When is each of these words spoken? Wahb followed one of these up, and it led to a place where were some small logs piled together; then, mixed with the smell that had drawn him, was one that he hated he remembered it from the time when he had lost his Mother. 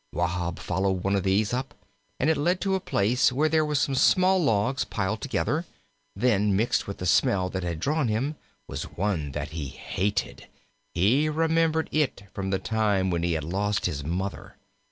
Wahb 0.11 0.57
followed 0.57 1.03
one 1.03 1.15
of 1.15 1.21
these 1.21 1.53
up, 1.53 1.75
and 2.19 2.27
it 2.27 2.35
led 2.35 2.59
to 2.61 2.73
a 2.73 2.79
place 2.79 3.31
where 3.31 3.63
were 3.63 3.75
some 3.75 3.93
small 3.93 4.43
logs 4.43 4.83
piled 4.83 5.21
together; 5.21 5.63
then, 6.15 6.55
mixed 6.55 6.87
with 6.87 6.97
the 6.97 7.05
smell 7.05 7.49
that 7.51 7.61
had 7.61 7.79
drawn 7.79 8.07
him, 8.07 8.35
was 8.67 8.81
one 8.85 9.31
that 9.33 9.49
he 9.49 9.67
hated 9.67 10.47
he 10.95 11.29
remembered 11.29 11.87
it 11.91 12.23
from 12.33 12.49
the 12.49 12.57
time 12.57 13.11
when 13.11 13.21
he 13.21 13.33
had 13.33 13.43
lost 13.43 13.85
his 13.85 14.03
Mother. 14.03 14.57